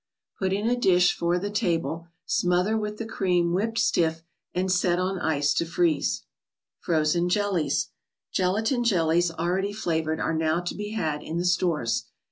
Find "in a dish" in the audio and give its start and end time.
0.51-1.15